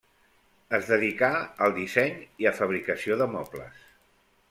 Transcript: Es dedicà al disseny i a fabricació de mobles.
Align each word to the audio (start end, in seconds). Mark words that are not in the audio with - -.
Es 0.77 0.87
dedicà 0.93 1.29
al 1.67 1.77
disseny 1.77 2.19
i 2.45 2.51
a 2.53 2.57
fabricació 2.63 3.23
de 3.25 3.33
mobles. 3.39 3.89